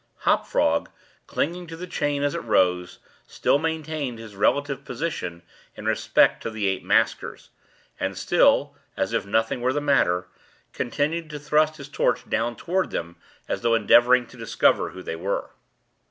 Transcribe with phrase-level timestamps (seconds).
[0.21, 0.89] Hop Frog,
[1.27, 5.43] clinging to the chain as it rose, still maintained his relative position
[5.75, 7.51] in respect to the eight maskers,
[7.99, 10.25] and still (as if nothing were the matter)
[10.73, 13.15] continued to thrust his torch down toward them,
[13.47, 15.51] as though endeavoring to discover who they were.